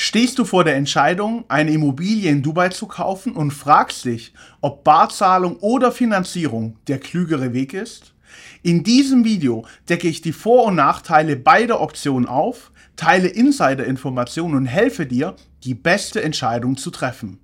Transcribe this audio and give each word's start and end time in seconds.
Stehst 0.00 0.38
du 0.38 0.44
vor 0.44 0.62
der 0.62 0.76
Entscheidung, 0.76 1.44
eine 1.48 1.72
Immobilie 1.72 2.30
in 2.30 2.40
Dubai 2.40 2.68
zu 2.68 2.86
kaufen 2.86 3.32
und 3.32 3.50
fragst 3.50 4.04
dich, 4.04 4.32
ob 4.60 4.84
Barzahlung 4.84 5.56
oder 5.56 5.90
Finanzierung 5.90 6.76
der 6.86 7.00
klügere 7.00 7.52
Weg 7.52 7.74
ist? 7.74 8.14
In 8.62 8.84
diesem 8.84 9.24
Video 9.24 9.66
decke 9.88 10.06
ich 10.06 10.20
die 10.20 10.32
Vor- 10.32 10.66
und 10.66 10.76
Nachteile 10.76 11.34
beider 11.34 11.80
Optionen 11.80 12.28
auf, 12.28 12.70
teile 12.94 13.26
Insider-Informationen 13.26 14.54
und 14.54 14.66
helfe 14.66 15.04
dir, 15.04 15.34
die 15.64 15.74
beste 15.74 16.22
Entscheidung 16.22 16.76
zu 16.76 16.92
treffen. 16.92 17.40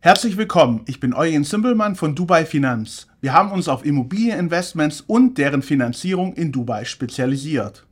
Herzlich 0.00 0.38
willkommen, 0.38 0.84
ich 0.86 1.00
bin 1.00 1.12
Eugen 1.12 1.44
Simpelmann 1.44 1.96
von 1.96 2.14
Dubai 2.14 2.46
Finanz. 2.46 3.08
Wir 3.20 3.34
haben 3.34 3.52
uns 3.52 3.68
auf 3.68 3.84
Immobilieninvestments 3.84 5.02
und 5.02 5.36
deren 5.36 5.60
Finanzierung 5.60 6.32
in 6.32 6.50
Dubai 6.50 6.86
spezialisiert. 6.86 7.85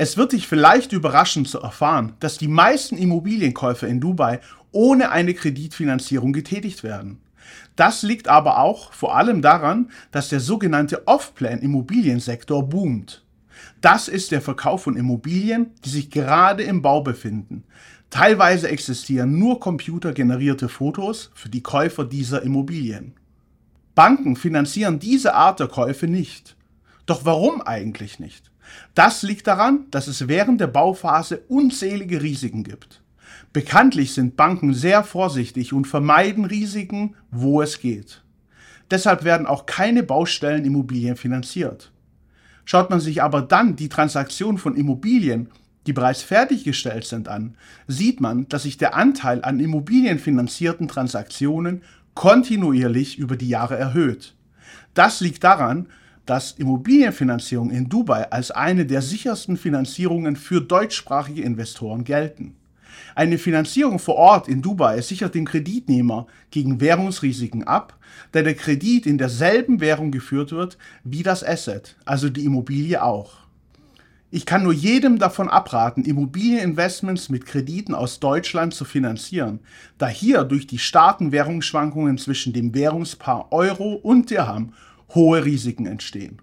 Es 0.00 0.16
wird 0.16 0.30
dich 0.30 0.46
vielleicht 0.46 0.92
überraschen 0.92 1.44
zu 1.44 1.58
erfahren, 1.58 2.12
dass 2.20 2.38
die 2.38 2.46
meisten 2.46 2.96
Immobilienkäufe 2.96 3.88
in 3.88 3.98
Dubai 3.98 4.38
ohne 4.70 5.10
eine 5.10 5.34
Kreditfinanzierung 5.34 6.32
getätigt 6.32 6.84
werden. 6.84 7.18
Das 7.74 8.04
liegt 8.04 8.28
aber 8.28 8.60
auch 8.60 8.92
vor 8.92 9.16
allem 9.16 9.42
daran, 9.42 9.90
dass 10.12 10.28
der 10.28 10.38
sogenannte 10.38 11.08
Off-Plan-Immobiliensektor 11.08 12.68
boomt. 12.68 13.24
Das 13.80 14.06
ist 14.06 14.30
der 14.30 14.40
Verkauf 14.40 14.84
von 14.84 14.96
Immobilien, 14.96 15.72
die 15.84 15.88
sich 15.88 16.10
gerade 16.12 16.62
im 16.62 16.80
Bau 16.80 17.02
befinden. 17.02 17.64
Teilweise 18.08 18.68
existieren 18.68 19.36
nur 19.36 19.58
computergenerierte 19.58 20.68
Fotos 20.68 21.32
für 21.34 21.48
die 21.48 21.64
Käufer 21.64 22.04
dieser 22.04 22.44
Immobilien. 22.44 23.14
Banken 23.96 24.36
finanzieren 24.36 25.00
diese 25.00 25.34
Art 25.34 25.58
der 25.58 25.66
Käufe 25.66 26.06
nicht. 26.06 26.54
Doch 27.08 27.24
warum 27.24 27.62
eigentlich 27.62 28.20
nicht? 28.20 28.50
Das 28.94 29.22
liegt 29.22 29.46
daran, 29.46 29.86
dass 29.90 30.08
es 30.08 30.28
während 30.28 30.60
der 30.60 30.66
Bauphase 30.66 31.38
unzählige 31.48 32.20
Risiken 32.20 32.64
gibt. 32.64 33.00
Bekanntlich 33.54 34.12
sind 34.12 34.36
Banken 34.36 34.74
sehr 34.74 35.02
vorsichtig 35.02 35.72
und 35.72 35.86
vermeiden 35.86 36.44
Risiken, 36.44 37.16
wo 37.30 37.62
es 37.62 37.80
geht. 37.80 38.22
Deshalb 38.90 39.24
werden 39.24 39.46
auch 39.46 39.64
keine 39.64 40.02
Baustellenimmobilien 40.02 41.16
finanziert. 41.16 41.92
Schaut 42.66 42.90
man 42.90 43.00
sich 43.00 43.22
aber 43.22 43.40
dann 43.40 43.74
die 43.74 43.88
Transaktion 43.88 44.58
von 44.58 44.76
Immobilien, 44.76 45.48
die 45.86 45.94
bereits 45.94 46.20
fertiggestellt 46.20 47.06
sind, 47.06 47.26
an, 47.26 47.56
sieht 47.86 48.20
man, 48.20 48.50
dass 48.50 48.64
sich 48.64 48.76
der 48.76 48.94
Anteil 48.94 49.42
an 49.42 49.60
immobilienfinanzierten 49.60 50.88
Transaktionen 50.88 51.80
kontinuierlich 52.12 53.18
über 53.18 53.36
die 53.36 53.48
Jahre 53.48 53.78
erhöht. 53.78 54.34
Das 54.92 55.20
liegt 55.20 55.42
daran, 55.42 55.88
dass 56.28 56.52
Immobilienfinanzierung 56.52 57.70
in 57.70 57.88
Dubai 57.88 58.30
als 58.30 58.50
eine 58.50 58.84
der 58.84 59.00
sichersten 59.00 59.56
Finanzierungen 59.56 60.36
für 60.36 60.60
deutschsprachige 60.60 61.42
Investoren 61.42 62.04
gelten. 62.04 62.54
Eine 63.14 63.38
Finanzierung 63.38 63.98
vor 63.98 64.16
Ort 64.16 64.46
in 64.46 64.60
Dubai 64.60 65.00
sichert 65.00 65.34
dem 65.34 65.46
Kreditnehmer 65.46 66.26
gegen 66.50 66.80
Währungsrisiken 66.80 67.64
ab, 67.64 67.98
da 68.32 68.42
der 68.42 68.54
Kredit 68.54 69.06
in 69.06 69.16
derselben 69.16 69.80
Währung 69.80 70.10
geführt 70.10 70.52
wird 70.52 70.76
wie 71.02 71.22
das 71.22 71.42
Asset, 71.42 71.96
also 72.04 72.28
die 72.28 72.44
Immobilie 72.44 73.02
auch. 73.02 73.48
Ich 74.30 74.44
kann 74.44 74.62
nur 74.62 74.74
jedem 74.74 75.18
davon 75.18 75.48
abraten, 75.48 76.04
Immobilieninvestments 76.04 77.30
mit 77.30 77.46
Krediten 77.46 77.94
aus 77.94 78.20
Deutschland 78.20 78.74
zu 78.74 78.84
finanzieren, 78.84 79.60
da 79.96 80.08
hier 80.08 80.44
durch 80.44 80.66
die 80.66 80.78
starken 80.78 81.32
Währungsschwankungen 81.32 82.18
zwischen 82.18 82.52
dem 82.52 82.74
Währungspaar 82.74 83.50
Euro 83.50 83.94
und 83.94 84.28
Dirham 84.28 84.74
hohe 85.14 85.44
Risiken 85.44 85.86
entstehen. 85.86 86.40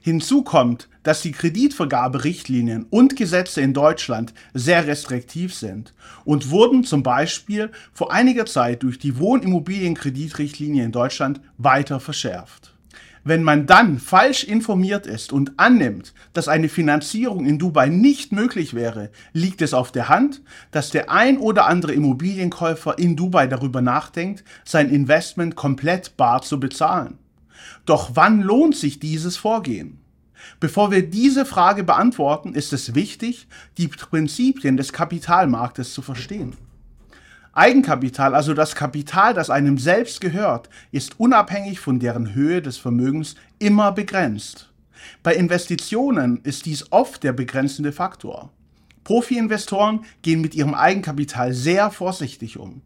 Hinzu 0.00 0.42
kommt, 0.42 0.90
dass 1.02 1.22
die 1.22 1.32
Kreditvergaberichtlinien 1.32 2.84
und 2.90 3.16
Gesetze 3.16 3.62
in 3.62 3.72
Deutschland 3.72 4.34
sehr 4.52 4.86
restriktiv 4.86 5.54
sind 5.54 5.94
und 6.26 6.50
wurden 6.50 6.84
zum 6.84 7.02
Beispiel 7.02 7.70
vor 7.94 8.12
einiger 8.12 8.44
Zeit 8.44 8.82
durch 8.82 8.98
die 8.98 9.18
Wohnimmobilienkreditrichtlinie 9.18 10.84
in 10.84 10.92
Deutschland 10.92 11.40
weiter 11.56 12.00
verschärft. 12.00 12.74
Wenn 13.26 13.42
man 13.42 13.66
dann 13.66 13.98
falsch 13.98 14.44
informiert 14.44 15.06
ist 15.06 15.32
und 15.32 15.58
annimmt, 15.58 16.12
dass 16.34 16.48
eine 16.48 16.68
Finanzierung 16.68 17.46
in 17.46 17.58
Dubai 17.58 17.88
nicht 17.88 18.32
möglich 18.32 18.74
wäre, 18.74 19.10
liegt 19.32 19.62
es 19.62 19.72
auf 19.72 19.90
der 19.90 20.10
Hand, 20.10 20.42
dass 20.70 20.90
der 20.90 21.10
ein 21.10 21.38
oder 21.38 21.66
andere 21.66 21.94
Immobilienkäufer 21.94 22.98
in 22.98 23.16
Dubai 23.16 23.46
darüber 23.46 23.80
nachdenkt, 23.80 24.44
sein 24.66 24.90
Investment 24.90 25.56
komplett 25.56 26.18
bar 26.18 26.42
zu 26.42 26.60
bezahlen. 26.60 27.18
Doch 27.86 28.12
wann 28.14 28.40
lohnt 28.40 28.76
sich 28.76 28.98
dieses 28.98 29.36
Vorgehen? 29.36 29.98
Bevor 30.60 30.90
wir 30.90 31.08
diese 31.08 31.44
Frage 31.44 31.84
beantworten, 31.84 32.54
ist 32.54 32.72
es 32.72 32.94
wichtig, 32.94 33.46
die 33.78 33.88
Prinzipien 33.88 34.76
des 34.76 34.92
Kapitalmarktes 34.92 35.94
zu 35.94 36.02
verstehen. 36.02 36.56
Eigenkapital, 37.52 38.34
also 38.34 38.52
das 38.52 38.74
Kapital, 38.74 39.32
das 39.32 39.48
einem 39.48 39.78
selbst 39.78 40.20
gehört, 40.20 40.68
ist 40.90 41.20
unabhängig 41.20 41.78
von 41.78 42.00
deren 42.00 42.34
Höhe 42.34 42.60
des 42.60 42.78
Vermögens 42.78 43.36
immer 43.58 43.92
begrenzt. 43.92 44.72
Bei 45.22 45.34
Investitionen 45.34 46.40
ist 46.42 46.66
dies 46.66 46.90
oft 46.90 47.22
der 47.22 47.32
begrenzende 47.32 47.92
Faktor. 47.92 48.50
Profi-Investoren 49.04 50.04
gehen 50.22 50.40
mit 50.40 50.54
ihrem 50.54 50.74
Eigenkapital 50.74 51.52
sehr 51.52 51.90
vorsichtig 51.90 52.58
um. 52.58 52.82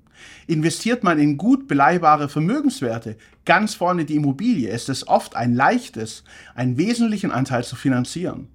Investiert 0.46 1.04
man 1.04 1.18
in 1.18 1.36
gut 1.36 1.68
beleihbare 1.68 2.28
Vermögenswerte, 2.28 3.16
ganz 3.44 3.74
vorne 3.74 4.04
die 4.04 4.16
Immobilie, 4.16 4.70
ist 4.70 4.88
es 4.88 5.06
oft 5.06 5.36
ein 5.36 5.54
leichtes, 5.54 6.24
einen 6.54 6.76
wesentlichen 6.76 7.30
Anteil 7.30 7.64
zu 7.64 7.76
finanzieren. 7.76 8.48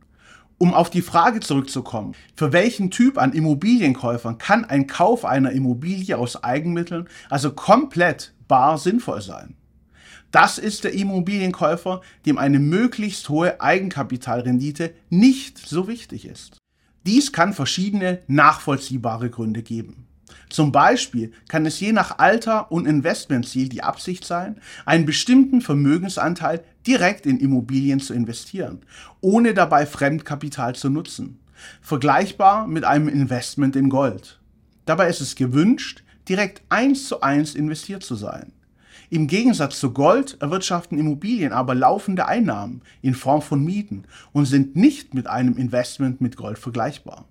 Um 0.58 0.74
auf 0.74 0.90
die 0.90 1.02
Frage 1.02 1.40
zurückzukommen, 1.40 2.16
für 2.36 2.54
welchen 2.54 2.92
Typ 2.92 3.18
an 3.18 3.34
Immobilienkäufern 3.34 4.38
kann 4.38 4.66
ein 4.66 4.88
Kauf 4.88 5.26
einer 5.26 5.52
Immobilie 5.52 6.18
aus 6.18 6.44
Eigenmitteln, 6.44 7.08
also 7.30 7.52
komplett 7.52 8.34
bar, 8.48 8.78
sinnvoll 8.78 9.22
sein? 9.22 9.56
Das 10.32 10.58
ist 10.58 10.84
der 10.84 10.94
Immobilienkäufer, 10.94 12.02
dem 12.26 12.38
eine 12.38 12.60
möglichst 12.60 13.30
hohe 13.30 13.62
Eigenkapitalrendite 13.62 14.94
nicht 15.10 15.60
so 15.60 15.88
wichtig 15.88 16.26
ist. 16.26 16.63
Dies 17.06 17.32
kann 17.32 17.54
verschiedene 17.54 18.20
nachvollziehbare 18.28 19.30
Gründe 19.30 19.62
geben. 19.62 20.08
Zum 20.50 20.72
Beispiel 20.72 21.32
kann 21.48 21.66
es 21.66 21.80
je 21.80 21.92
nach 21.92 22.20
Alter 22.20 22.72
und 22.72 22.86
Investmentziel 22.86 23.70
die 23.70 23.84
Absicht 23.84 24.24
sein, 24.24 24.62
einen 24.86 25.06
bestimmten 25.06 25.62
Vermögensanteil 25.62 26.64
direkt 26.86 27.26
in 27.26 27.40
Immobilien 27.40 28.00
zu 28.00 28.14
investieren, 28.14 28.82
ohne 29.20 29.54
dabei 29.54 29.86
Fremdkapital 29.86 30.76
zu 30.76 30.90
nutzen. 30.90 31.40
Vergleichbar 31.82 32.68
mit 32.68 32.84
einem 32.84 33.08
Investment 33.08 33.76
in 33.76 33.90
Gold. 33.90 34.40
Dabei 34.86 35.10
ist 35.10 35.22
es 35.22 35.36
gewünscht, 35.36 36.04
direkt 36.30 36.62
eins 36.70 37.08
zu 37.08 37.22
eins 37.22 37.56
investiert 37.56 38.04
zu 38.04 38.16
sein. 38.16 38.52
Im 39.10 39.28
Gegensatz 39.28 39.80
zu 39.80 39.92
Gold 39.92 40.38
erwirtschaften 40.40 40.98
Immobilien 40.98 41.52
aber 41.52 41.76
laufende 41.76 42.26
Einnahmen 42.28 42.82
in 43.02 43.14
Form 43.14 43.42
von 43.42 43.64
Mieten 43.64 44.04
und 44.32 44.46
sind 44.46 44.76
nicht 44.76 45.14
mit 45.14 45.28
einem 45.28 45.58
Investment 45.58 46.22
mit 46.22 46.38
Gold 46.38 46.60
vergleichbar. 46.60 47.28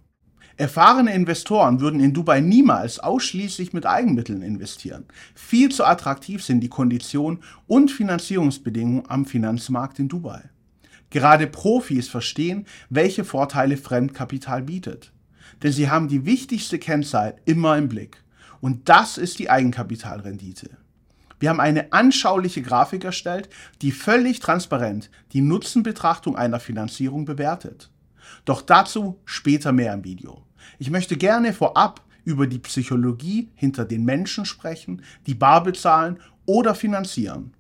Erfahrene 0.57 1.15
Investoren 1.15 1.81
würden 1.81 2.01
in 2.01 2.13
Dubai 2.13 2.41
niemals 2.41 2.99
ausschließlich 2.99 3.73
mit 3.73 3.87
Eigenmitteln 3.87 4.43
investieren. 4.43 5.07
Viel 5.35 5.71
zu 5.71 5.85
attraktiv 5.85 6.45
sind 6.45 6.61
die 6.61 6.69
Konditionen 6.69 7.43
und 7.67 7.91
Finanzierungsbedingungen 7.91 9.09
am 9.09 9.25
Finanzmarkt 9.25 9.99
in 9.99 10.09
Dubai. 10.09 10.51
Gerade 11.11 11.47
Profis 11.47 12.09
verstehen, 12.09 12.67
welche 12.91 13.25
Vorteile 13.25 13.77
Fremdkapital 13.77 14.63
bietet. 14.63 15.13
Denn 15.63 15.73
sie 15.73 15.91
haben 15.91 16.09
die 16.09 16.27
wichtigste 16.27 16.79
Kennzahl 16.79 17.37
immer 17.45 17.77
im 17.77 17.89
Blick. 17.89 18.23
Und 18.61 18.89
das 18.89 19.19
ist 19.19 19.39
die 19.39 19.51
Eigenkapitalrendite. 19.51 20.71
Wir 21.43 21.49
haben 21.49 21.59
eine 21.59 21.93
anschauliche 21.93 22.63
Grafik 22.63 23.03
erstellt, 23.03 23.49
die 23.81 23.91
völlig 23.91 24.39
transparent 24.39 25.11
die 25.33 25.41
Nutzenbetrachtung 25.41 26.37
einer 26.37 26.61
Finanzierung 26.61 27.25
bewertet. 27.25 27.91
Doch 28.45 28.63
dazu 28.63 29.19
später 29.25 29.73
mehr 29.73 29.93
im 29.93 30.05
Video. 30.05 30.45
Ich 30.79 30.89
möchte 30.91 31.17
gerne 31.17 31.53
vorab 31.53 32.01
über 32.25 32.47
die 32.47 32.61
Psychologie 32.61 33.51
hinter 33.57 33.85
den 33.85 34.05
Menschen 34.05 34.45
sprechen, 34.45 35.03
die 35.27 35.35
bar 35.35 35.65
bezahlen 35.65 36.21
oder 36.47 36.77
finanzieren. 36.77 37.53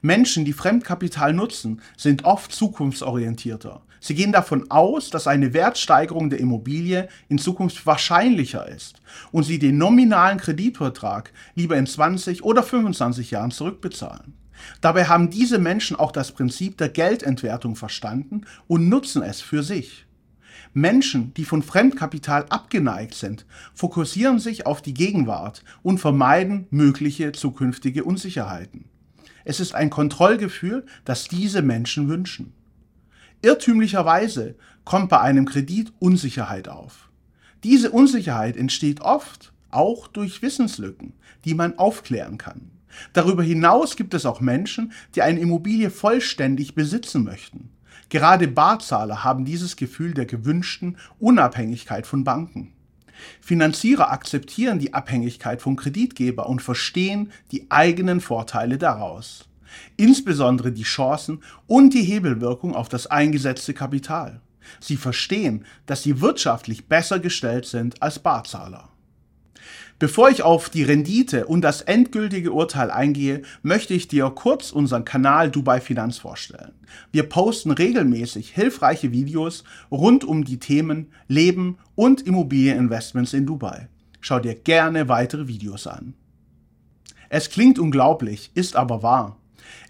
Menschen, 0.00 0.46
die 0.46 0.54
Fremdkapital 0.54 1.34
nutzen, 1.34 1.82
sind 1.98 2.24
oft 2.24 2.50
zukunftsorientierter. 2.50 3.82
Sie 4.06 4.14
gehen 4.14 4.32
davon 4.32 4.70
aus, 4.70 5.08
dass 5.08 5.26
eine 5.26 5.54
Wertsteigerung 5.54 6.28
der 6.28 6.38
Immobilie 6.38 7.08
in 7.30 7.38
Zukunft 7.38 7.86
wahrscheinlicher 7.86 8.68
ist 8.68 9.00
und 9.32 9.44
sie 9.44 9.58
den 9.58 9.78
nominalen 9.78 10.36
Kreditvertrag 10.36 11.32
lieber 11.54 11.78
in 11.78 11.86
20 11.86 12.44
oder 12.44 12.62
25 12.62 13.30
Jahren 13.30 13.50
zurückbezahlen. 13.50 14.34
Dabei 14.82 15.06
haben 15.06 15.30
diese 15.30 15.58
Menschen 15.58 15.96
auch 15.96 16.12
das 16.12 16.32
Prinzip 16.32 16.76
der 16.76 16.90
Geldentwertung 16.90 17.76
verstanden 17.76 18.42
und 18.66 18.90
nutzen 18.90 19.22
es 19.22 19.40
für 19.40 19.62
sich. 19.62 20.04
Menschen, 20.74 21.32
die 21.32 21.46
von 21.46 21.62
Fremdkapital 21.62 22.44
abgeneigt 22.50 23.14
sind, 23.14 23.46
fokussieren 23.72 24.38
sich 24.38 24.66
auf 24.66 24.82
die 24.82 24.92
Gegenwart 24.92 25.64
und 25.82 25.96
vermeiden 25.96 26.66
mögliche 26.68 27.32
zukünftige 27.32 28.04
Unsicherheiten. 28.04 28.84
Es 29.46 29.60
ist 29.60 29.74
ein 29.74 29.88
Kontrollgefühl, 29.88 30.84
das 31.06 31.26
diese 31.26 31.62
Menschen 31.62 32.10
wünschen. 32.10 32.52
Irrtümlicherweise 33.44 34.54
kommt 34.86 35.10
bei 35.10 35.20
einem 35.20 35.44
Kredit 35.44 35.92
Unsicherheit 35.98 36.66
auf. 36.66 37.10
Diese 37.62 37.90
Unsicherheit 37.90 38.56
entsteht 38.56 39.02
oft 39.02 39.52
auch 39.70 40.06
durch 40.08 40.40
Wissenslücken, 40.40 41.12
die 41.44 41.52
man 41.52 41.78
aufklären 41.78 42.38
kann. 42.38 42.70
Darüber 43.12 43.42
hinaus 43.42 43.96
gibt 43.96 44.14
es 44.14 44.24
auch 44.24 44.40
Menschen, 44.40 44.92
die 45.14 45.20
eine 45.20 45.40
Immobilie 45.40 45.90
vollständig 45.90 46.74
besitzen 46.74 47.22
möchten. 47.22 47.68
Gerade 48.08 48.48
Barzahler 48.48 49.24
haben 49.24 49.44
dieses 49.44 49.76
Gefühl 49.76 50.14
der 50.14 50.24
gewünschten 50.24 50.96
Unabhängigkeit 51.18 52.06
von 52.06 52.24
Banken. 52.24 52.72
Finanzierer 53.42 54.10
akzeptieren 54.10 54.78
die 54.78 54.94
Abhängigkeit 54.94 55.60
vom 55.60 55.76
Kreditgeber 55.76 56.48
und 56.48 56.62
verstehen 56.62 57.30
die 57.52 57.70
eigenen 57.70 58.22
Vorteile 58.22 58.78
daraus. 58.78 59.44
Insbesondere 59.96 60.72
die 60.72 60.82
Chancen 60.82 61.42
und 61.66 61.94
die 61.94 62.02
Hebelwirkung 62.02 62.74
auf 62.74 62.88
das 62.88 63.06
eingesetzte 63.06 63.74
Kapital. 63.74 64.40
Sie 64.80 64.96
verstehen, 64.96 65.64
dass 65.86 66.02
sie 66.02 66.20
wirtschaftlich 66.20 66.86
besser 66.86 67.18
gestellt 67.18 67.66
sind 67.66 68.02
als 68.02 68.18
Barzahler. 68.18 68.88
Bevor 70.00 70.28
ich 70.28 70.42
auf 70.42 70.70
die 70.70 70.82
Rendite 70.82 71.46
und 71.46 71.62
das 71.62 71.80
endgültige 71.80 72.52
Urteil 72.52 72.90
eingehe, 72.90 73.42
möchte 73.62 73.94
ich 73.94 74.08
dir 74.08 74.28
kurz 74.30 74.72
unseren 74.72 75.04
Kanal 75.04 75.50
Dubai 75.50 75.80
Finanz 75.80 76.18
vorstellen. 76.18 76.72
Wir 77.12 77.22
posten 77.22 77.70
regelmäßig 77.70 78.50
hilfreiche 78.50 79.12
Videos 79.12 79.62
rund 79.90 80.24
um 80.24 80.44
die 80.44 80.58
Themen 80.58 81.12
Leben 81.28 81.78
und 81.94 82.22
Immobilieninvestments 82.22 83.32
in 83.34 83.46
Dubai. 83.46 83.88
Schau 84.20 84.40
dir 84.40 84.54
gerne 84.54 85.08
weitere 85.08 85.46
Videos 85.46 85.86
an. 85.86 86.14
Es 87.28 87.48
klingt 87.48 87.78
unglaublich, 87.78 88.50
ist 88.54 88.74
aber 88.74 89.02
wahr. 89.02 89.36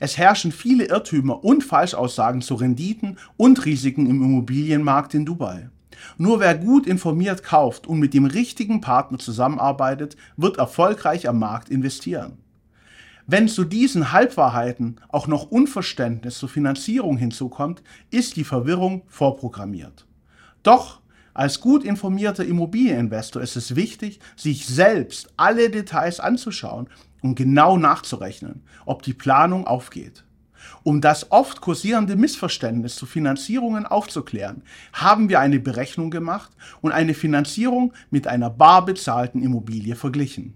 Es 0.00 0.18
herrschen 0.18 0.52
viele 0.52 0.84
Irrtümer 0.84 1.44
und 1.44 1.64
Falschaussagen 1.64 2.42
zu 2.42 2.54
Renditen 2.54 3.18
und 3.36 3.64
Risiken 3.64 4.06
im 4.06 4.22
Immobilienmarkt 4.22 5.14
in 5.14 5.24
Dubai. 5.24 5.68
Nur 6.18 6.40
wer 6.40 6.56
gut 6.56 6.86
informiert 6.86 7.42
kauft 7.42 7.86
und 7.86 7.98
mit 7.98 8.14
dem 8.14 8.26
richtigen 8.26 8.80
Partner 8.80 9.18
zusammenarbeitet, 9.18 10.16
wird 10.36 10.58
erfolgreich 10.58 11.28
am 11.28 11.38
Markt 11.38 11.70
investieren. 11.70 12.38
Wenn 13.26 13.48
zu 13.48 13.64
diesen 13.64 14.12
Halbwahrheiten 14.12 14.96
auch 15.08 15.26
noch 15.26 15.50
Unverständnis 15.50 16.38
zur 16.38 16.50
Finanzierung 16.50 17.16
hinzukommt, 17.16 17.82
ist 18.10 18.36
die 18.36 18.44
Verwirrung 18.44 19.02
vorprogrammiert. 19.06 20.06
Doch 20.62 21.00
als 21.32 21.60
gut 21.60 21.84
informierter 21.84 22.44
Immobilieninvestor 22.44 23.42
ist 23.42 23.56
es 23.56 23.74
wichtig, 23.74 24.20
sich 24.36 24.66
selbst 24.66 25.32
alle 25.36 25.70
Details 25.70 26.20
anzuschauen 26.20 26.88
und 27.24 27.36
genau 27.36 27.78
nachzurechnen, 27.78 28.62
ob 28.84 29.02
die 29.02 29.14
Planung 29.14 29.66
aufgeht. 29.66 30.24
Um 30.82 31.00
das 31.00 31.32
oft 31.32 31.62
kursierende 31.62 32.16
Missverständnis 32.16 32.96
zu 32.96 33.06
Finanzierungen 33.06 33.86
aufzuklären, 33.86 34.62
haben 34.92 35.30
wir 35.30 35.40
eine 35.40 35.58
Berechnung 35.58 36.10
gemacht 36.10 36.50
und 36.82 36.92
eine 36.92 37.14
Finanzierung 37.14 37.94
mit 38.10 38.26
einer 38.26 38.50
bar 38.50 38.84
bezahlten 38.84 39.42
Immobilie 39.42 39.96
verglichen. 39.96 40.54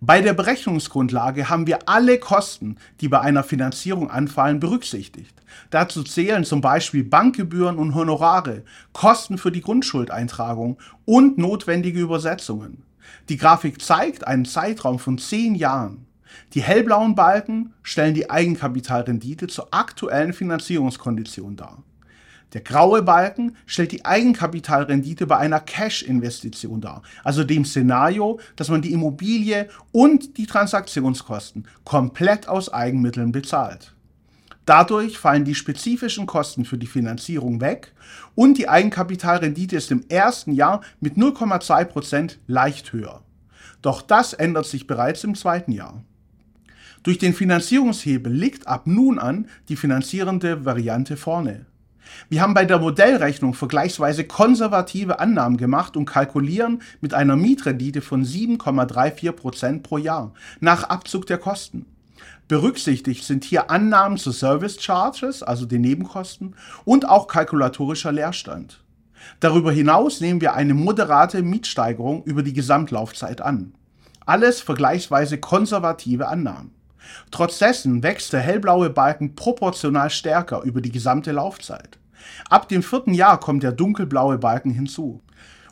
Bei 0.00 0.22
der 0.22 0.32
Berechnungsgrundlage 0.32 1.50
haben 1.50 1.66
wir 1.66 1.86
alle 1.86 2.18
Kosten, 2.18 2.76
die 3.02 3.08
bei 3.08 3.20
einer 3.20 3.44
Finanzierung 3.44 4.10
anfallen, 4.10 4.58
berücksichtigt. 4.58 5.34
Dazu 5.68 6.02
zählen 6.02 6.44
zum 6.44 6.62
Beispiel 6.62 7.04
Bankgebühren 7.04 7.76
und 7.76 7.94
Honorare, 7.94 8.64
Kosten 8.94 9.36
für 9.36 9.52
die 9.52 9.62
Grundschuldeintragung 9.62 10.78
und 11.04 11.36
notwendige 11.36 12.00
Übersetzungen. 12.00 12.85
Die 13.28 13.36
Grafik 13.36 13.82
zeigt 13.82 14.26
einen 14.26 14.44
Zeitraum 14.44 14.98
von 14.98 15.18
zehn 15.18 15.54
Jahren. 15.54 16.06
Die 16.54 16.62
hellblauen 16.62 17.14
Balken 17.14 17.72
stellen 17.82 18.14
die 18.14 18.30
Eigenkapitalrendite 18.30 19.46
zur 19.46 19.68
aktuellen 19.72 20.32
Finanzierungskondition 20.32 21.56
dar. 21.56 21.82
Der 22.52 22.60
graue 22.60 23.02
Balken 23.02 23.56
stellt 23.66 23.90
die 23.92 24.04
Eigenkapitalrendite 24.04 25.26
bei 25.26 25.36
einer 25.36 25.60
Cash-Investition 25.60 26.80
dar, 26.80 27.02
also 27.24 27.42
dem 27.42 27.64
Szenario, 27.64 28.38
dass 28.54 28.68
man 28.68 28.82
die 28.82 28.92
Immobilie 28.92 29.68
und 29.90 30.38
die 30.38 30.46
Transaktionskosten 30.46 31.66
komplett 31.84 32.48
aus 32.48 32.72
Eigenmitteln 32.72 33.32
bezahlt. 33.32 33.95
Dadurch 34.66 35.16
fallen 35.16 35.44
die 35.44 35.54
spezifischen 35.54 36.26
Kosten 36.26 36.64
für 36.64 36.76
die 36.76 36.88
Finanzierung 36.88 37.60
weg 37.60 37.92
und 38.34 38.58
die 38.58 38.68
Eigenkapitalrendite 38.68 39.76
ist 39.76 39.92
im 39.92 40.04
ersten 40.08 40.50
Jahr 40.52 40.82
mit 41.00 41.14
0,2% 41.16 42.38
leicht 42.48 42.92
höher. 42.92 43.22
Doch 43.80 44.02
das 44.02 44.32
ändert 44.32 44.66
sich 44.66 44.88
bereits 44.88 45.22
im 45.22 45.36
zweiten 45.36 45.70
Jahr. 45.70 46.02
Durch 47.04 47.18
den 47.18 47.32
Finanzierungshebel 47.32 48.32
liegt 48.32 48.66
ab 48.66 48.88
nun 48.88 49.20
an 49.20 49.46
die 49.68 49.76
finanzierende 49.76 50.64
Variante 50.64 51.16
vorne. 51.16 51.66
Wir 52.28 52.42
haben 52.42 52.54
bei 52.54 52.64
der 52.64 52.80
Modellrechnung 52.80 53.54
vergleichsweise 53.54 54.24
konservative 54.24 55.20
Annahmen 55.20 55.58
gemacht 55.58 55.96
und 55.96 56.06
kalkulieren 56.06 56.82
mit 57.00 57.14
einer 57.14 57.36
Mietrendite 57.36 58.00
von 58.00 58.24
7,34% 58.24 59.82
pro 59.82 59.98
Jahr 59.98 60.32
nach 60.58 60.84
Abzug 60.84 61.26
der 61.26 61.38
Kosten. 61.38 61.86
Berücksichtigt 62.48 63.24
sind 63.24 63.42
hier 63.42 63.70
Annahmen 63.70 64.18
zu 64.18 64.30
Service 64.30 64.80
Charges, 64.80 65.42
also 65.42 65.66
den 65.66 65.80
Nebenkosten, 65.80 66.54
und 66.84 67.08
auch 67.08 67.26
kalkulatorischer 67.26 68.12
Leerstand. 68.12 68.84
Darüber 69.40 69.72
hinaus 69.72 70.20
nehmen 70.20 70.40
wir 70.40 70.54
eine 70.54 70.74
moderate 70.74 71.42
Mietsteigerung 71.42 72.22
über 72.24 72.44
die 72.44 72.52
Gesamtlaufzeit 72.52 73.40
an. 73.40 73.74
Alles 74.26 74.60
vergleichsweise 74.60 75.38
konservative 75.38 76.28
Annahmen. 76.28 76.72
Trotz 77.32 77.58
dessen 77.58 78.02
wächst 78.02 78.32
der 78.32 78.40
hellblaue 78.40 78.90
Balken 78.90 79.34
proportional 79.34 80.10
stärker 80.10 80.62
über 80.62 80.80
die 80.80 80.92
gesamte 80.92 81.32
Laufzeit. 81.32 81.98
Ab 82.48 82.68
dem 82.68 82.82
vierten 82.82 83.14
Jahr 83.14 83.40
kommt 83.40 83.62
der 83.62 83.72
dunkelblaue 83.72 84.38
Balken 84.38 84.70
hinzu. 84.70 85.22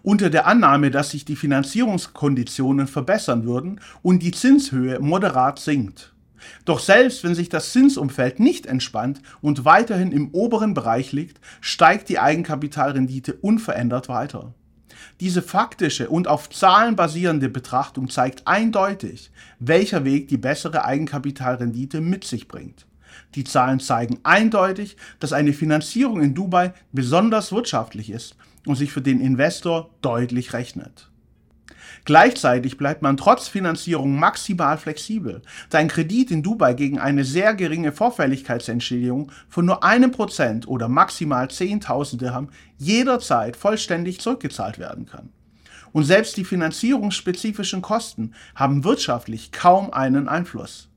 Unter 0.03 0.29
der 0.29 0.47
Annahme, 0.47 0.91
dass 0.91 1.11
sich 1.11 1.25
die 1.25 1.37
Finanzierungskonditionen 1.37 2.87
verbessern 2.87 3.44
würden 3.44 3.81
und 4.03 4.23
die 4.23 4.32
Zinshöhe 4.32 5.00
moderat 5.00 5.59
sinkt. 5.59 6.13
Doch 6.64 6.79
selbst 6.79 7.25
wenn 7.25 7.35
sich 7.35 7.49
das 7.49 7.73
Zinsumfeld 7.73 8.41
nicht 8.41 8.67
entspannt 8.67 9.20
und 9.41 9.64
weiterhin 9.64 10.12
im 10.12 10.31
oberen 10.31 10.75
Bereich 10.75 11.12
liegt, 11.12 11.41
steigt 11.61 12.08
die 12.08 12.19
Eigenkapitalrendite 12.19 13.35
unverändert 13.35 14.08
weiter. 14.08 14.55
Diese 15.20 15.43
faktische 15.43 16.08
und 16.08 16.29
auf 16.29 16.50
Zahlen 16.50 16.96
basierende 16.96 17.49
Betrachtung 17.49 18.08
zeigt 18.08 18.46
eindeutig, 18.46 19.31
welcher 19.58 20.05
Weg 20.05 20.29
die 20.29 20.37
bessere 20.37 20.85
Eigenkapitalrendite 20.85 22.00
mit 22.00 22.25
sich 22.25 22.49
bringt. 22.49 22.87
Die 23.35 23.44
Zahlen 23.44 23.81
zeigen 23.81 24.19
eindeutig, 24.23 24.97
dass 25.20 25.32
eine 25.32 25.52
Finanzierung 25.52 26.20
in 26.23 26.35
Dubai 26.35 26.73
besonders 26.93 27.52
wirtschaftlich 27.52 28.11
ist 28.11 28.37
und 28.67 28.76
sich 28.76 28.93
für 28.93 29.02
den 29.02 29.20
Investor 29.20 29.90
deutlich 30.02 30.52
rechnet. 30.52 31.11
Gleichzeitig 32.04 32.76
bleibt 32.76 33.02
man 33.02 33.16
trotz 33.16 33.49
Finanzierung 33.49 34.18
maximal 34.18 34.76
flexibel, 34.76 35.42
da 35.71 35.78
ein 35.78 35.88
Kredit 35.88 36.30
in 36.30 36.42
Dubai 36.42 36.75
gegen 36.75 36.99
eine 36.99 37.25
sehr 37.25 37.54
geringe 37.54 37.92
Vorfälligkeitsentschädigung 37.92 39.33
von 39.49 39.64
nur 39.64 39.83
einem 39.83 40.11
Prozent 40.11 40.68
oder 40.68 40.88
maximal 40.88 41.47
10.000 41.47 42.18
Dirham 42.18 42.50
jederzeit 42.76 43.56
vollständig 43.56 44.21
zurückgezahlt 44.21 44.78
werden 44.78 45.06
kann. 45.06 45.30
Und 45.92 46.04
selbst 46.04 46.37
die 46.37 46.44
finanzierungsspezifischen 46.44 47.80
Kosten 47.80 48.35
haben 48.54 48.85
wirtschaftlich 48.85 49.52
kaum 49.52 49.92
einen 49.92 50.28
Einfluss. 50.28 50.88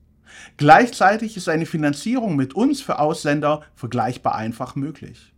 Gleichzeitig 0.56 1.36
ist 1.36 1.48
eine 1.48 1.66
Finanzierung 1.66 2.36
mit 2.36 2.54
uns 2.54 2.82
für 2.82 2.98
Ausländer 2.98 3.62
vergleichbar 3.74 4.34
einfach 4.34 4.74
möglich. 4.74 5.32